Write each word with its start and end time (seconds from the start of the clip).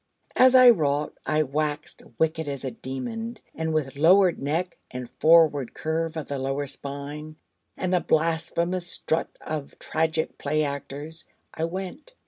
As 0.35 0.55
I 0.55 0.71
wrought, 0.71 1.13
I 1.27 1.43
waxed 1.43 2.01
wicked 2.17 2.47
as 2.47 2.65
a 2.65 2.71
demon! 2.71 3.37
And 3.53 3.71
with 3.71 3.97
lowered 3.97 4.39
neck, 4.41 4.79
and 4.89 5.07
forward 5.07 5.75
curve 5.75 6.17
of 6.17 6.27
the 6.27 6.39
lower 6.39 6.65
spine, 6.65 7.35
and 7.77 7.93
the 7.93 7.99
blasphemous 7.99 8.87
strut 8.87 9.29
of 9.41 9.77
tragic 9.77 10.39
play 10.39 10.63
actors, 10.63 11.25
I 11.53 11.65
went. 11.65 12.15